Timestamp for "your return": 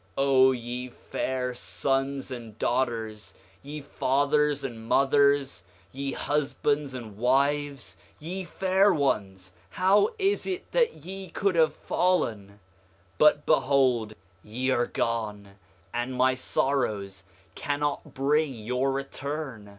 18.55-19.69